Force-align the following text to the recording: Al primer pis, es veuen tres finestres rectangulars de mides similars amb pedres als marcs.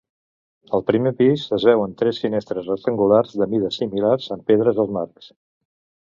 Al 0.75 0.83
primer 0.85 1.09
pis, 1.17 1.41
es 1.57 1.65
veuen 1.67 1.91
tres 1.99 2.21
finestres 2.23 2.71
rectangulars 2.73 3.35
de 3.41 3.49
mides 3.51 3.77
similars 3.83 4.31
amb 4.37 4.49
pedres 4.53 4.81
als 4.85 4.95
marcs. 4.97 5.29